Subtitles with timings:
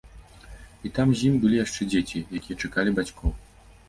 [0.89, 3.31] І там з ім былі яшчэ дзеці, якія чакалі бацькоў.